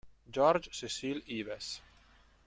George 0.31 0.71
Cecil 0.75 1.21
Ives 1.29 1.79